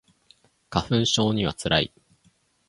[0.71, 1.93] 花粉症には辛い